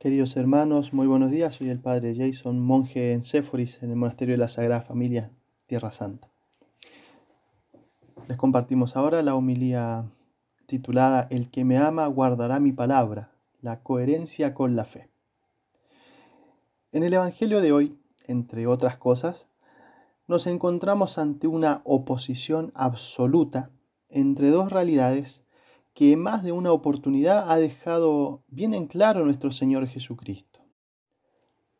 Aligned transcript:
Queridos 0.00 0.36
hermanos, 0.36 0.92
muy 0.92 1.08
buenos 1.08 1.32
días. 1.32 1.56
Soy 1.56 1.70
el 1.70 1.80
padre 1.80 2.14
Jason, 2.16 2.60
monje 2.60 3.14
en 3.14 3.24
Séforis, 3.24 3.82
en 3.82 3.90
el 3.90 3.96
monasterio 3.96 4.34
de 4.34 4.38
la 4.38 4.46
Sagrada 4.46 4.82
Familia, 4.82 5.32
Tierra 5.66 5.90
Santa. 5.90 6.30
Les 8.28 8.36
compartimos 8.36 8.94
ahora 8.94 9.24
la 9.24 9.34
homilía 9.34 10.08
titulada 10.66 11.26
El 11.30 11.50
que 11.50 11.64
me 11.64 11.78
ama 11.78 12.06
guardará 12.06 12.60
mi 12.60 12.70
palabra, 12.70 13.32
la 13.60 13.82
coherencia 13.82 14.54
con 14.54 14.76
la 14.76 14.84
fe. 14.84 15.10
En 16.92 17.02
el 17.02 17.12
Evangelio 17.12 17.60
de 17.60 17.72
hoy, 17.72 17.98
entre 18.28 18.68
otras 18.68 18.98
cosas, 18.98 19.48
nos 20.28 20.46
encontramos 20.46 21.18
ante 21.18 21.48
una 21.48 21.82
oposición 21.82 22.70
absoluta 22.76 23.72
entre 24.10 24.50
dos 24.50 24.70
realidades 24.70 25.42
que 25.98 26.16
más 26.16 26.44
de 26.44 26.52
una 26.52 26.70
oportunidad 26.70 27.50
ha 27.50 27.56
dejado 27.56 28.44
bien 28.46 28.72
en 28.72 28.86
claro 28.86 29.24
nuestro 29.24 29.50
Señor 29.50 29.88
Jesucristo, 29.88 30.60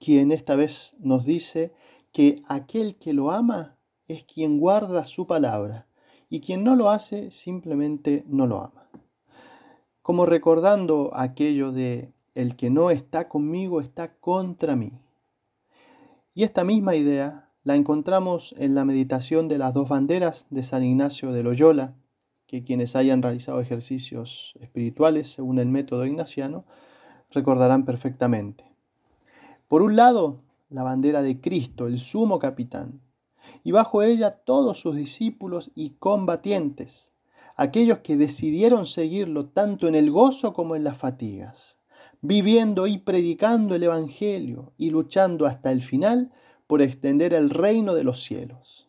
quien 0.01 0.33
esta 0.33 0.57
vez 0.57 0.97
nos 0.99 1.25
dice 1.25 1.73
que 2.11 2.43
aquel 2.49 2.97
que 2.97 3.13
lo 3.13 3.31
ama 3.31 3.77
es 4.09 4.25
quien 4.25 4.59
guarda 4.59 5.05
su 5.05 5.29
palabra 5.29 5.87
y 6.29 6.41
quien 6.41 6.65
no 6.65 6.75
lo 6.75 6.91
hace 6.91 7.31
simplemente 7.31 8.25
no 8.27 8.49
lo 8.49 8.61
ama. 8.61 8.91
Como 10.03 10.27
recordando 10.27 11.13
aquello 11.15 11.71
de 11.71 12.13
el 12.35 12.57
que 12.57 12.71
no 12.71 12.91
está 12.91 13.29
conmigo 13.29 13.81
está 13.81 14.17
contra 14.17 14.75
mí. 14.75 14.99
Y 16.35 16.43
esta 16.43 16.65
misma 16.65 16.97
idea 16.97 17.53
la 17.63 17.77
encontramos 17.77 18.53
en 18.59 18.75
la 18.75 18.85
meditación 18.85 19.47
de 19.47 19.59
las 19.59 19.75
dos 19.75 19.89
banderas 19.89 20.49
de 20.51 20.65
San 20.65 20.83
Ignacio 20.83 21.31
de 21.31 21.45
Loyola, 21.45 21.95
que 22.49 22.65
quienes 22.65 22.97
hayan 22.97 23.21
realizado 23.21 23.61
ejercicios 23.61 24.55
espirituales 24.59 25.31
según 25.31 25.59
el 25.59 25.69
método 25.69 26.07
ignaciano 26.07 26.65
recordarán 27.31 27.85
perfectamente. 27.85 28.65
Por 29.69 29.83
un 29.83 29.97
lado, 29.97 30.41
la 30.71 30.83
bandera 30.83 31.21
de 31.21 31.43
Cristo, 31.43 31.87
el 31.87 32.01
sumo 32.01 32.39
capitán, 32.39 33.03
y 33.65 33.73
bajo 33.73 34.03
ella 34.03 34.31
todos 34.31 34.81
sus 34.81 34.97
discípulos 34.97 35.71
y 35.75 35.91
combatientes, 35.91 37.13
aquellos 37.55 37.99
que 37.99 38.17
decidieron 38.17 38.87
seguirlo 38.87 39.51
tanto 39.51 39.87
en 39.87 39.95
el 39.95 40.11
gozo 40.11 40.55
como 40.55 40.75
en 40.75 40.85
las 40.85 40.97
fatigas, 40.97 41.79
viviendo 42.23 42.87
y 42.87 42.97
predicando 42.97 43.75
el 43.75 43.83
Evangelio 43.83 44.73
y 44.79 44.89
luchando 44.89 45.45
hasta 45.45 45.71
el 45.71 45.83
final 45.83 46.33
por 46.67 46.81
extender 46.81 47.35
el 47.35 47.51
reino 47.51 47.95
de 47.95 48.05
los 48.05 48.23
cielos. 48.23 48.89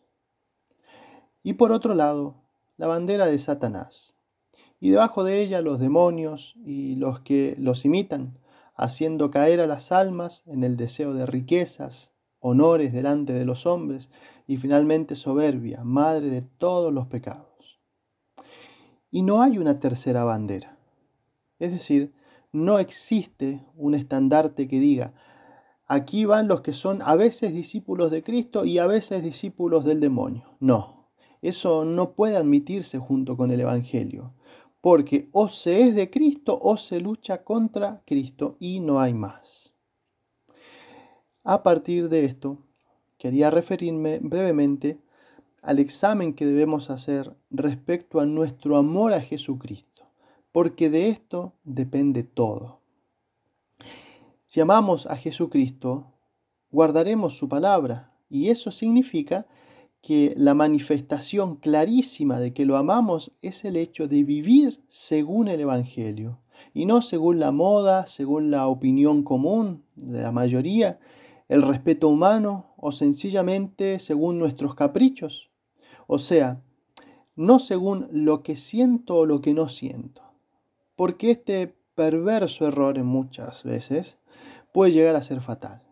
Y 1.42 1.54
por 1.54 1.72
otro 1.72 1.94
lado, 1.94 2.39
la 2.80 2.86
bandera 2.86 3.26
de 3.26 3.38
Satanás, 3.38 4.16
y 4.80 4.88
debajo 4.88 5.22
de 5.22 5.42
ella 5.42 5.60
los 5.60 5.80
demonios 5.80 6.56
y 6.64 6.94
los 6.94 7.20
que 7.20 7.54
los 7.58 7.84
imitan, 7.84 8.38
haciendo 8.74 9.30
caer 9.30 9.60
a 9.60 9.66
las 9.66 9.92
almas 9.92 10.44
en 10.46 10.64
el 10.64 10.78
deseo 10.78 11.12
de 11.12 11.26
riquezas, 11.26 12.14
honores 12.38 12.94
delante 12.94 13.34
de 13.34 13.44
los 13.44 13.66
hombres 13.66 14.08
y 14.46 14.56
finalmente 14.56 15.14
soberbia, 15.14 15.84
madre 15.84 16.30
de 16.30 16.40
todos 16.40 16.90
los 16.90 17.06
pecados. 17.06 17.78
Y 19.10 19.24
no 19.24 19.42
hay 19.42 19.58
una 19.58 19.78
tercera 19.78 20.24
bandera. 20.24 20.78
Es 21.58 21.72
decir, 21.72 22.14
no 22.50 22.78
existe 22.78 23.62
un 23.76 23.94
estandarte 23.94 24.68
que 24.68 24.80
diga, 24.80 25.12
aquí 25.86 26.24
van 26.24 26.48
los 26.48 26.62
que 26.62 26.72
son 26.72 27.02
a 27.02 27.14
veces 27.14 27.52
discípulos 27.52 28.10
de 28.10 28.22
Cristo 28.22 28.64
y 28.64 28.78
a 28.78 28.86
veces 28.86 29.22
discípulos 29.22 29.84
del 29.84 30.00
demonio. 30.00 30.56
No, 30.60 30.99
eso 31.42 31.84
no 31.84 32.12
puede 32.12 32.36
admitirse 32.36 32.98
junto 32.98 33.36
con 33.36 33.50
el 33.50 33.60
Evangelio, 33.60 34.34
porque 34.80 35.28
o 35.32 35.48
se 35.48 35.82
es 35.82 35.94
de 35.94 36.10
Cristo 36.10 36.58
o 36.60 36.76
se 36.76 37.00
lucha 37.00 37.44
contra 37.44 38.02
Cristo 38.06 38.56
y 38.58 38.80
no 38.80 39.00
hay 39.00 39.14
más. 39.14 39.74
A 41.44 41.62
partir 41.62 42.08
de 42.08 42.24
esto, 42.24 42.58
quería 43.18 43.50
referirme 43.50 44.18
brevemente 44.20 44.98
al 45.62 45.78
examen 45.78 46.34
que 46.34 46.46
debemos 46.46 46.90
hacer 46.90 47.36
respecto 47.50 48.20
a 48.20 48.26
nuestro 48.26 48.76
amor 48.76 49.12
a 49.12 49.20
Jesucristo, 49.20 50.04
porque 50.52 50.90
de 50.90 51.08
esto 51.08 51.54
depende 51.64 52.22
todo. 52.22 52.80
Si 54.46 54.60
amamos 54.60 55.06
a 55.06 55.16
Jesucristo, 55.16 56.12
guardaremos 56.70 57.36
su 57.36 57.48
palabra, 57.48 58.12
y 58.28 58.48
eso 58.48 58.70
significa 58.70 59.46
que 60.00 60.34
la 60.36 60.54
manifestación 60.54 61.56
clarísima 61.56 62.40
de 62.40 62.52
que 62.54 62.64
lo 62.64 62.76
amamos 62.76 63.32
es 63.42 63.64
el 63.64 63.76
hecho 63.76 64.08
de 64.08 64.24
vivir 64.24 64.82
según 64.88 65.48
el 65.48 65.60
Evangelio 65.60 66.40
y 66.72 66.86
no 66.86 67.02
según 67.02 67.38
la 67.38 67.52
moda, 67.52 68.06
según 68.06 68.50
la 68.50 68.66
opinión 68.66 69.22
común 69.22 69.84
de 69.96 70.22
la 70.22 70.32
mayoría, 70.32 71.00
el 71.48 71.62
respeto 71.62 72.08
humano 72.08 72.74
o 72.76 72.92
sencillamente 72.92 73.98
según 73.98 74.38
nuestros 74.38 74.74
caprichos. 74.74 75.50
O 76.06 76.18
sea, 76.18 76.62
no 77.36 77.58
según 77.58 78.08
lo 78.12 78.42
que 78.42 78.56
siento 78.56 79.16
o 79.16 79.26
lo 79.26 79.40
que 79.40 79.54
no 79.54 79.68
siento. 79.68 80.22
Porque 80.96 81.30
este 81.30 81.74
perverso 81.94 82.66
error 82.66 83.02
muchas 83.02 83.64
veces 83.64 84.18
puede 84.72 84.92
llegar 84.92 85.16
a 85.16 85.22
ser 85.22 85.40
fatal. 85.40 85.82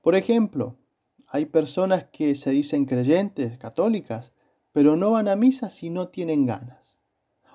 Por 0.00 0.14
ejemplo, 0.14 0.76
hay 1.26 1.46
personas 1.46 2.04
que 2.04 2.34
se 2.34 2.50
dicen 2.50 2.84
creyentes, 2.84 3.58
católicas, 3.58 4.32
pero 4.72 4.96
no 4.96 5.12
van 5.12 5.28
a 5.28 5.36
misa 5.36 5.70
si 5.70 5.90
no 5.90 6.08
tienen 6.08 6.46
ganas. 6.46 6.98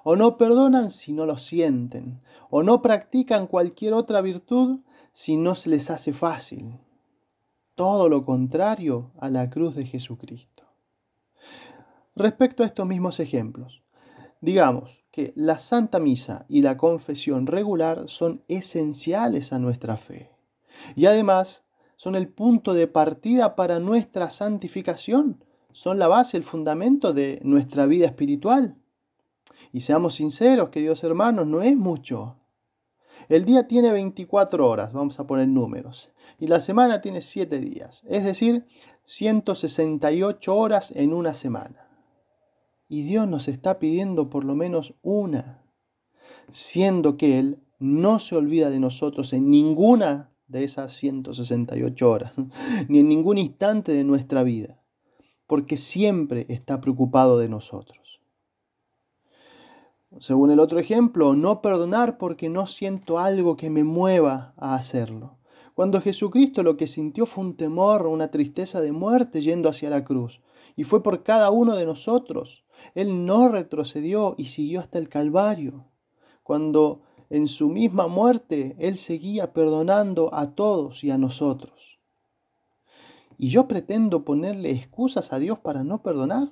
O 0.04 0.16
no 0.16 0.38
perdonan 0.38 0.90
si 0.90 1.14
no 1.14 1.26
lo 1.26 1.38
sienten. 1.38 2.22
O 2.50 2.64
no 2.64 2.82
practican 2.82 3.48
cualquier 3.48 3.94
otra 3.94 4.22
virtud 4.22 4.80
si 5.12 5.38
no 5.38 5.56
se 5.56 5.70
les 5.70 5.90
hace 5.90 6.14
fácil. 6.14 6.80
Todo 7.76 8.10
lo 8.10 8.26
contrario 8.26 9.12
a 9.20 9.30
la 9.30 9.50
cruz 9.50 9.76
de 9.76 9.86
Jesucristo. 9.86 10.64
Respecto 12.16 12.64
a 12.64 12.66
estos 12.66 12.88
mismos 12.88 13.20
ejemplos, 13.20 13.84
digamos 14.42 15.06
que 15.12 15.32
la 15.36 15.58
Santa 15.58 16.00
Misa 16.00 16.46
y 16.48 16.62
la 16.62 16.78
confesión 16.78 17.48
regular 17.48 18.10
son 18.10 18.44
esenciales 18.48 19.54
a 19.54 19.60
nuestra 19.60 19.96
fe. 19.98 20.32
Y 20.96 21.06
además 21.06 21.64
son 22.02 22.16
el 22.16 22.30
punto 22.30 22.74
de 22.74 22.88
partida 22.88 23.56
para 23.56 23.80
nuestra 23.80 24.32
santificación, 24.32 25.46
son 25.72 26.00
la 26.00 26.08
base, 26.08 26.36
el 26.36 26.44
fundamento 26.44 27.14
de 27.14 27.40
nuestra 27.44 27.86
vida 27.86 28.08
espiritual. 28.08 28.76
Y 29.72 29.82
seamos 29.82 30.16
sinceros, 30.16 30.70
queridos 30.70 31.04
hermanos, 31.04 31.46
no 31.46 31.62
es 31.62 31.78
mucho. 31.78 32.38
El 33.30 33.46
día 33.46 33.68
tiene 33.68 33.92
24 33.92 34.68
horas, 34.68 34.94
vamos 34.94 35.20
a 35.20 35.28
poner 35.28 35.48
números, 35.48 36.10
y 36.40 36.48
la 36.48 36.60
semana 36.60 37.02
tiene 37.02 37.22
7 37.22 37.60
días, 37.60 38.02
es 38.10 38.24
decir, 38.24 38.66
168 39.04 40.56
horas 40.56 40.92
en 40.96 41.14
una 41.14 41.36
semana. 41.36 41.88
Y 42.90 43.04
Dios 43.04 43.28
nos 43.28 43.48
está 43.48 43.78
pidiendo 43.78 44.28
por 44.28 44.44
lo 44.44 44.56
menos 44.56 44.96
una, 45.04 45.62
siendo 46.50 47.16
que 47.16 47.38
Él 47.38 47.60
no 47.78 48.18
se 48.18 48.36
olvida 48.36 48.72
de 48.72 48.80
nosotros 48.80 49.34
en 49.34 49.52
ninguna 49.52 50.31
de 50.52 50.66
esas 50.66 50.92
168 50.98 52.12
horas, 52.12 52.34
ni 52.90 53.00
en 53.00 53.08
ningún 53.08 53.38
instante 53.38 53.94
de 53.94 54.04
nuestra 54.04 54.44
vida, 54.44 54.82
porque 55.48 55.78
siempre 55.78 56.46
está 56.50 56.82
preocupado 56.82 57.40
de 57.40 57.48
nosotros. 57.48 58.22
Según 60.20 60.52
el 60.52 60.60
otro 60.60 60.78
ejemplo, 60.78 61.36
no 61.36 61.62
perdonar 61.62 62.18
porque 62.18 62.50
no 62.50 62.68
siento 62.68 63.18
algo 63.18 63.56
que 63.56 63.70
me 63.70 63.86
mueva 63.86 64.54
a 64.58 64.76
hacerlo. 64.76 65.38
Cuando 65.74 66.02
Jesucristo 66.02 66.64
lo 66.64 66.76
que 66.76 66.88
sintió 66.88 67.26
fue 67.26 67.46
un 67.46 67.56
temor, 67.56 68.06
una 68.06 68.30
tristeza 68.30 68.82
de 68.82 68.92
muerte 68.92 69.40
yendo 69.40 69.70
hacia 69.70 69.90
la 69.90 70.04
cruz, 70.04 70.42
y 70.76 70.84
fue 70.84 71.02
por 71.02 71.24
cada 71.24 71.50
uno 71.50 71.76
de 71.76 71.86
nosotros. 71.86 72.66
Él 72.94 73.26
no 73.26 73.48
retrocedió 73.48 74.36
y 74.38 74.46
siguió 74.46 74.82
hasta 74.82 75.00
el 75.00 75.08
Calvario. 75.08 75.86
Cuando 76.44 77.04
en 77.32 77.48
su 77.48 77.70
misma 77.70 78.08
muerte, 78.08 78.76
Él 78.78 78.98
seguía 78.98 79.54
perdonando 79.54 80.36
a 80.36 80.54
todos 80.54 81.02
y 81.06 81.12
a 81.12 81.18
nosotros. 81.18 81.98
¿Y 83.38 83.48
yo 83.48 83.70
pretendo 83.70 84.26
ponerle 84.26 84.72
excusas 84.72 85.32
a 85.32 85.40
Dios 85.40 85.58
para 85.58 85.86
no 85.86 86.04
perdonar? 86.04 86.52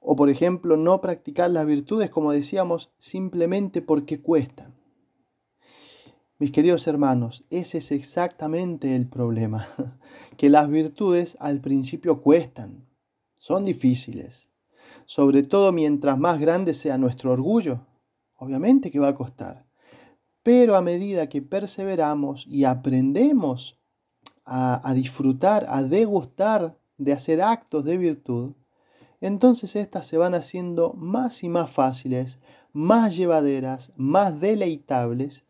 O 0.00 0.16
por 0.16 0.28
ejemplo, 0.28 0.76
no 0.76 1.00
practicar 1.00 1.50
las 1.52 1.66
virtudes, 1.66 2.10
como 2.10 2.32
decíamos, 2.32 2.90
simplemente 2.98 3.80
porque 3.80 4.20
cuestan. 4.20 4.74
Mis 6.40 6.50
queridos 6.50 6.88
hermanos, 6.88 7.44
ese 7.48 7.78
es 7.78 7.92
exactamente 7.92 8.96
el 8.96 9.08
problema, 9.08 9.68
que 10.36 10.50
las 10.50 10.68
virtudes 10.68 11.36
al 11.38 11.60
principio 11.60 12.20
cuestan, 12.20 12.88
son 13.36 13.64
difíciles, 13.64 14.50
sobre 15.04 15.44
todo 15.44 15.70
mientras 15.70 16.18
más 16.18 16.40
grande 16.40 16.74
sea 16.74 16.98
nuestro 16.98 17.30
orgullo 17.30 17.86
Obviamente 18.42 18.90
que 18.90 18.98
va 18.98 19.10
a 19.10 19.14
costar. 19.14 19.64
Pero 20.42 20.74
a 20.74 20.82
medida 20.82 21.28
que 21.28 21.42
perseveramos 21.42 22.44
y 22.48 22.64
aprendemos 22.64 23.78
a, 24.44 24.92
disfrutar, 24.96 25.64
a 25.68 25.84
degustar 25.84 26.76
de 26.98 27.12
hacer 27.12 27.40
actos 27.40 27.84
de 27.84 27.96
virtud, 27.96 28.54
entonces 29.20 29.76
estas 29.76 30.08
se 30.08 30.18
van 30.18 30.34
haciendo 30.34 30.92
más 30.94 31.44
y 31.44 31.48
más 31.48 31.70
fáciles, 31.70 32.40
más 32.72 33.16
llevaderas, 33.16 33.92
más 33.94 34.40
deleitables, 34.40 35.44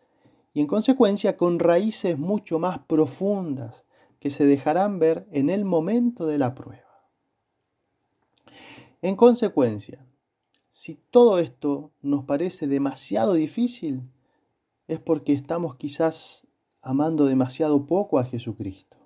y 0.53 0.61
en 0.61 0.67
consecuencia 0.67 1.39
con 1.39 1.61
raíces 1.61 2.19
mucho 2.19 2.59
más 2.59 2.81
profundas 2.81 3.87
que 4.21 4.29
se 4.29 4.45
dejarán 4.45 4.99
ver 4.99 5.27
en 5.33 5.49
el 5.49 5.65
momento 5.65 6.27
de 6.27 6.37
la 6.37 6.55
prueba. 6.55 7.09
En 9.01 9.17
consecuencia, 9.17 10.05
si 10.75 10.95
todo 11.11 11.39
esto 11.39 11.93
nos 12.01 12.25
parece 12.25 12.67
demasiado 12.67 13.35
difícil, 13.35 14.09
es 14.89 14.99
porque 14.99 15.35
estamos 15.35 15.77
quizás 15.77 16.47
amando 16.81 17.27
demasiado 17.27 17.85
poco 17.85 18.19
a 18.19 18.25
Jesucristo. 18.25 18.97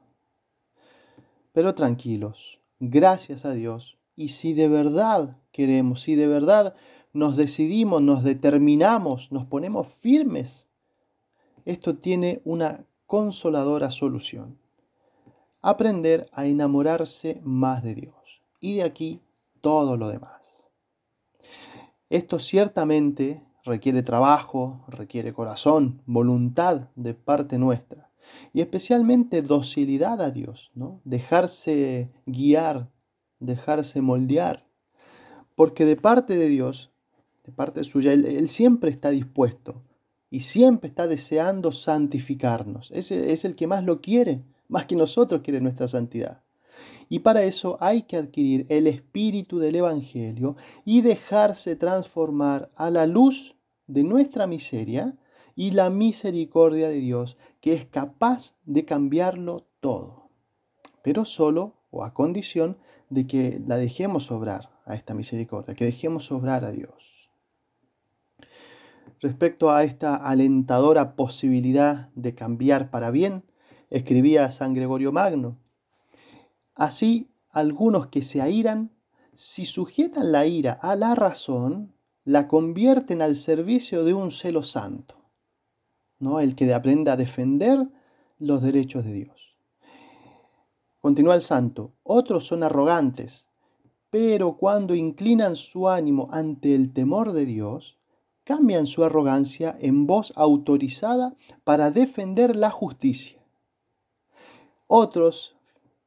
Pero 1.53 1.75
tranquilos, 1.75 2.61
gracias 2.79 3.45
a 3.45 3.51
Dios, 3.51 3.99
y 4.15 4.29
si 4.29 4.55
de 4.55 4.69
verdad 4.69 5.39
queremos, 5.51 6.03
si 6.03 6.15
de 6.15 6.29
verdad 6.29 6.77
nos 7.13 7.37
decidimos, 7.37 8.01
nos 8.01 8.23
determinamos, 8.23 9.33
nos 9.33 9.45
ponemos 9.47 9.89
firmes, 9.89 10.69
esto 11.65 11.97
tiene 11.99 12.43
una 12.45 12.87
consoladora 13.07 13.91
solución. 13.91 14.57
Aprender 15.63 16.29
a 16.31 16.47
enamorarse 16.47 17.41
más 17.43 17.83
de 17.83 17.97
Dios. 17.97 18.41
Y 18.61 18.77
de 18.77 18.85
aquí 18.85 19.21
todo 19.61 19.97
lo 19.97 20.09
demás. 20.09 20.46
Esto 22.09 22.39
ciertamente 22.39 23.43
requiere 23.65 24.03
trabajo, 24.03 24.85
requiere 24.89 25.33
corazón, 25.33 26.03
voluntad 26.07 26.89
de 26.95 27.15
parte 27.15 27.59
nuestra 27.59 28.13
y 28.53 28.61
especialmente 28.61 29.43
docilidad 29.43 30.21
a 30.21 30.31
Dios, 30.31 30.71
¿no? 30.75 31.01
dejarse 31.05 32.13
guiar, 32.27 32.91
dejarse 33.41 34.01
moldear, 34.03 34.69
porque 35.55 35.85
de 35.85 35.97
parte 35.97 36.37
de 36.37 36.49
Dios, 36.49 36.93
de 37.45 37.53
parte 37.53 37.83
suya, 37.85 38.13
Él, 38.13 38.49
siempre 38.49 38.91
está 38.91 39.11
dispuesto 39.11 39.83
y 40.31 40.41
siempre 40.41 40.89
está 40.89 41.07
deseando 41.07 41.73
santificarnos. 41.73 42.91
Ese 42.93 43.33
es 43.33 43.45
el 43.45 43.57
que 43.57 43.67
más 43.67 43.85
lo 43.85 44.01
quiere, 44.01 44.45
más 44.69 44.87
que 44.87 44.97
nosotros 44.97 45.43
quiere 45.43 45.61
nuestra 45.61 45.89
santidad. 45.89 46.43
Y 47.09 47.21
para 47.21 47.45
eso 47.45 47.79
hay 47.81 48.03
que 48.03 48.17
adquirir 48.17 48.67
el 48.69 48.87
espíritu 48.87 49.59
del 49.59 49.77
Evangelio 49.77 50.57
y 50.85 51.03
dejarse 51.03 51.77
transformar 51.77 52.71
a 52.75 52.91
la 52.91 53.07
luz 53.07 53.57
de 53.87 54.05
nuestra 54.05 54.47
miseria 54.47 55.17
y 55.55 55.71
la 55.71 55.91
misericordia 55.91 56.89
de 56.89 57.01
Dios, 57.01 57.37
que 57.61 57.73
es 57.73 57.87
capaz 57.87 58.55
de 58.65 58.85
cambiarlo 58.85 59.67
todo, 59.81 60.29
pero 61.03 61.25
solo 61.25 61.75
o 61.91 62.05
a 62.05 62.13
condición 62.13 62.77
de 63.09 63.27
que 63.27 63.61
la 63.67 63.77
dejemos 63.77 64.31
obrar 64.31 64.71
a 64.85 64.95
esta 64.95 65.15
misericordia, 65.15 65.75
que 65.75 65.87
dejemos 65.87 66.31
obrar 66.31 66.65
a 66.65 66.73
Dios. 66.73 67.31
Respecto 69.21 69.71
a 69.71 69.83
esta 69.83 70.15
alentadora 70.15 71.17
posibilidad 71.17 72.11
de 72.15 72.35
cambiar 72.35 72.91
para 72.91 73.11
bien, 73.11 73.45
escribía 73.89 74.51
San 74.51 74.75
Gregorio 74.75 75.11
Magno, 75.11 75.57
Así, 76.77 77.31
algunos 77.49 78.09
que 78.09 78.21
se 78.21 78.43
airan, 78.43 78.93
si 79.33 79.65
sujetan 79.65 80.31
la 80.31 80.47
ira 80.47 80.75
a 80.75 80.95
la 80.95 81.15
razón, 81.15 81.95
la 82.23 82.49
convierten 82.49 83.23
al 83.23 83.35
servicio 83.35 84.05
de 84.05 84.13
un 84.13 84.31
celo 84.31 84.63
santo, 84.63 85.17
¿no? 86.19 86.39
el 86.39 86.55
que 86.55 86.73
aprenda 86.75 87.15
a 87.15 87.17
defender 87.17 87.89
los 88.39 88.61
derechos 88.61 89.07
de 89.07 89.13
Dios. 89.15 89.57
Continúa 91.01 91.35
el 91.35 91.43
santo, 91.43 91.95
otros 92.03 92.47
son 92.47 92.63
arrogantes, 92.63 93.49
pero 94.11 94.59
cuando 94.59 94.95
inclinan 94.95 95.57
su 95.57 95.89
ánimo 95.89 96.29
ante 96.31 96.75
el 96.75 96.93
temor 96.93 97.33
de 97.33 97.47
Dios, 97.47 97.97
cambian 98.45 98.87
su 98.87 99.03
arrogancia 99.03 99.77
en 99.81 100.07
voz 100.07 100.33
autorizada 100.37 101.37
para 101.65 101.91
defender 101.91 102.55
la 102.55 102.71
justicia. 102.71 103.43
Otros 104.87 105.56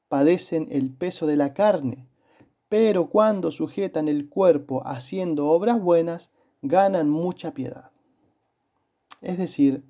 padecen 0.10 0.68
el 0.72 0.90
peso 0.92 1.28
de 1.28 1.38
la 1.38 1.54
carne, 1.54 2.08
pero 2.68 3.10
cuando 3.10 3.52
sujetan 3.52 4.08
el 4.08 4.28
cuerpo 4.28 4.82
haciendo 4.86 5.48
obras 5.48 5.82
buenas, 5.82 6.32
ganan 6.62 7.10
mucha 7.10 7.54
piedad. 7.54 7.92
Es 9.22 9.38
decir, 9.38 9.84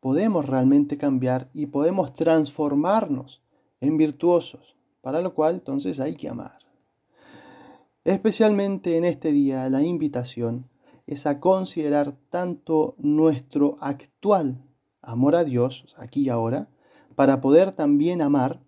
podemos 0.00 0.46
realmente 0.46 0.98
cambiar 0.98 1.48
y 1.52 1.66
podemos 1.66 2.12
transformarnos 2.12 3.40
en 3.80 3.96
virtuosos, 3.96 4.74
para 5.00 5.20
lo 5.20 5.34
cual 5.34 5.56
entonces 5.56 6.00
hay 6.00 6.16
que 6.16 6.28
amar. 6.28 6.58
Especialmente 8.04 8.96
en 8.96 9.04
este 9.04 9.32
día 9.32 9.68
la 9.68 9.82
invitación 9.82 10.68
es 11.06 11.26
a 11.26 11.40
considerar 11.40 12.14
tanto 12.30 12.94
nuestro 12.98 13.76
actual 13.80 14.62
amor 15.02 15.36
a 15.36 15.44
Dios, 15.44 15.94
aquí 15.96 16.22
y 16.22 16.28
ahora, 16.28 16.68
para 17.14 17.40
poder 17.40 17.72
también 17.72 18.20
amar 18.20 18.60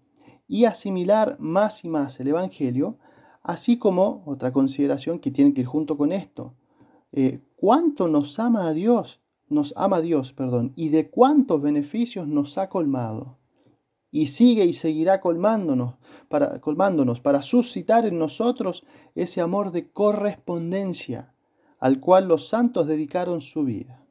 y 0.50 0.64
asimilar 0.64 1.36
más 1.38 1.84
y 1.84 1.88
más 1.88 2.18
el 2.18 2.26
Evangelio, 2.26 2.98
así 3.40 3.78
como 3.78 4.24
otra 4.26 4.52
consideración 4.52 5.20
que 5.20 5.30
tiene 5.30 5.54
que 5.54 5.60
ir 5.60 5.66
junto 5.68 5.96
con 5.96 6.10
esto. 6.10 6.54
Eh, 7.12 7.40
¿Cuánto 7.54 8.08
nos 8.08 8.36
ama 8.40 8.66
a 8.66 8.72
Dios? 8.72 9.20
Nos 9.48 9.72
ama 9.76 10.00
Dios, 10.00 10.32
perdón, 10.32 10.72
y 10.74 10.88
de 10.88 11.08
cuántos 11.08 11.62
beneficios 11.62 12.26
nos 12.26 12.58
ha 12.58 12.68
colmado. 12.68 13.38
Y 14.10 14.26
sigue 14.26 14.64
y 14.64 14.72
seguirá 14.72 15.20
colmándonos 15.20 15.94
para, 16.28 16.60
colmándonos 16.60 17.20
para 17.20 17.42
suscitar 17.42 18.04
en 18.04 18.18
nosotros 18.18 18.84
ese 19.14 19.40
amor 19.40 19.70
de 19.70 19.92
correspondencia 19.92 21.32
al 21.78 22.00
cual 22.00 22.26
los 22.26 22.48
santos 22.48 22.88
dedicaron 22.88 23.40
su 23.40 23.62
vida. 23.62 24.04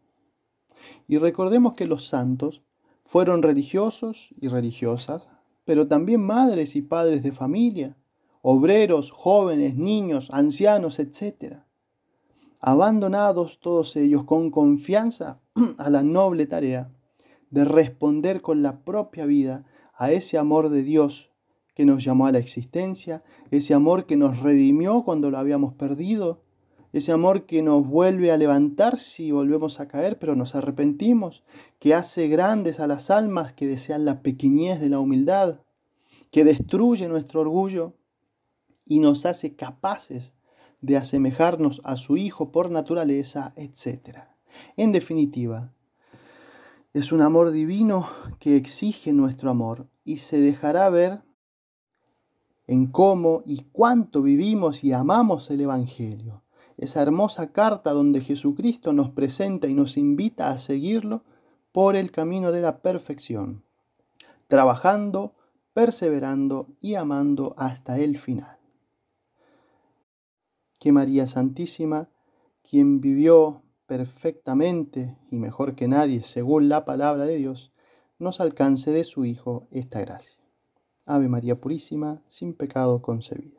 Y 1.05 1.17
recordemos 1.17 1.73
que 1.73 1.85
los 1.85 2.07
santos 2.07 2.61
fueron 3.03 3.43
religiosos 3.43 4.33
y 4.39 4.47
religiosas, 4.47 5.27
pero 5.69 5.87
también 5.87 6.23
madres 6.23 6.75
y 6.75 6.81
padres 6.81 7.21
de 7.21 7.31
familia, 7.31 7.95
obreros, 8.41 9.11
jóvenes, 9.11 9.75
niños, 9.75 10.29
ancianos, 10.31 10.97
etc. 10.97 11.57
Abandonados 12.59 13.59
todos 13.59 13.95
ellos 13.95 14.23
con 14.23 14.49
confianza 14.49 15.41
a 15.77 15.91
la 15.91 16.01
noble 16.01 16.47
tarea 16.47 16.91
de 17.51 17.65
responder 17.65 18.41
con 18.41 18.63
la 18.63 18.83
propia 18.83 19.27
vida 19.27 19.63
a 19.93 20.11
ese 20.11 20.39
amor 20.39 20.69
de 20.69 20.81
Dios 20.81 21.29
que 21.75 21.85
nos 21.85 22.03
llamó 22.03 22.25
a 22.25 22.31
la 22.31 22.39
existencia, 22.39 23.21
ese 23.51 23.75
amor 23.75 24.07
que 24.07 24.17
nos 24.17 24.39
redimió 24.39 25.03
cuando 25.03 25.29
lo 25.29 25.37
habíamos 25.37 25.75
perdido, 25.75 26.41
ese 26.91 27.11
amor 27.11 27.45
que 27.45 27.61
nos 27.61 27.85
vuelve 27.85 28.31
a 28.31 28.37
levantar 28.37 28.97
si 28.97 29.31
volvemos 29.31 29.79
a 29.79 29.87
caer, 29.87 30.17
pero 30.17 30.35
nos 30.35 30.55
arrepentimos, 30.55 31.43
que 31.77 31.93
hace 31.93 32.27
grandes 32.27 32.79
a 32.79 32.87
las 32.87 33.11
almas 33.11 33.53
que 33.53 33.67
desean 33.67 34.05
la 34.05 34.21
pequeñez 34.21 34.79
de 34.79 34.89
la 34.89 34.99
humildad, 34.99 35.59
que 36.31 36.43
destruye 36.43 37.07
nuestro 37.07 37.41
orgullo 37.41 37.93
y 38.85 38.99
nos 39.01 39.25
hace 39.25 39.55
capaces 39.55 40.33
de 40.81 40.97
asemejarnos 40.97 41.81
a 41.83 41.95
su 41.95 42.17
Hijo 42.17 42.51
por 42.51 42.71
naturaleza, 42.71 43.53
etc. 43.55 44.19
En 44.75 44.91
definitiva, 44.91 45.73
es 46.93 47.11
un 47.11 47.21
amor 47.21 47.51
divino 47.51 48.09
que 48.39 48.55
exige 48.55 49.13
nuestro 49.13 49.51
amor 49.51 49.87
y 50.03 50.17
se 50.17 50.39
dejará 50.39 50.89
ver 50.89 51.21
en 52.65 52.87
cómo 52.87 53.43
y 53.45 53.65
cuánto 53.71 54.23
vivimos 54.23 54.83
y 54.83 54.91
amamos 54.93 55.51
el 55.51 55.61
Evangelio 55.61 56.43
esa 56.79 57.01
hermosa 57.01 57.51
carta 57.51 57.91
donde 57.91 58.21
Jesucristo 58.21 58.93
nos 58.93 59.09
presenta 59.09 59.67
y 59.67 59.73
nos 59.73 59.97
invita 59.97 60.47
a 60.49 60.57
seguirlo 60.57 61.23
por 61.73 61.97
el 61.97 62.09
camino 62.09 62.53
de 62.53 62.61
la 62.61 62.81
perfección, 62.81 63.63
trabajando, 64.47 65.35
perseverando 65.73 66.67
y 66.79 66.95
amando 66.95 67.53
hasta 67.57 67.99
el 67.99 68.17
final. 68.17 68.57
Que 70.79 70.93
María 70.93 71.27
Santísima, 71.27 72.09
quien 72.63 73.01
vivió 73.01 73.61
perfectamente 73.85 75.17
y 75.29 75.37
mejor 75.37 75.75
que 75.75 75.89
nadie 75.89 76.23
según 76.23 76.69
la 76.69 76.85
palabra 76.85 77.25
de 77.25 77.35
Dios, 77.35 77.73
nos 78.19 78.39
alcance 78.39 78.93
de 78.93 79.03
su 79.03 79.25
Hijo 79.25 79.67
esta 79.71 79.99
gracia. 79.99 80.39
Ave 81.05 81.27
María 81.27 81.59
Purísima, 81.59 82.21
sin 82.29 82.53
pecado 82.53 83.01
concebida. 83.01 83.58